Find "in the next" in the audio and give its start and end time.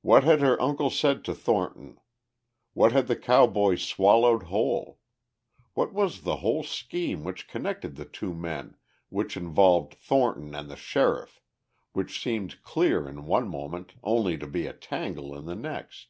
15.36-16.08